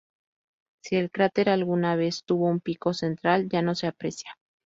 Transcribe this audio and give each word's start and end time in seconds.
Si 0.83 0.95
el 0.95 1.11
cráter 1.11 1.47
alguna 1.47 1.95
vez 1.95 2.23
tuvo 2.25 2.47
un 2.49 2.59
pico 2.59 2.95
central, 2.95 3.47
ya 3.49 3.61
no 3.61 3.75
se 3.75 3.85
aprecia. 3.85 4.35